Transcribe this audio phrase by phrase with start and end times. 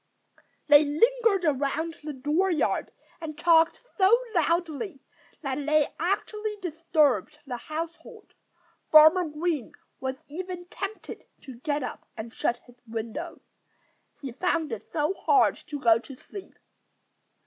[0.65, 2.89] They lingered around the dooryard
[3.21, 4.99] and talked so loudly
[5.43, 8.33] that they actually disturbed the household.
[8.91, 13.41] Farmer Green was even tempted to get up and shut his window,
[14.19, 16.55] he found it so hard to go to sleep.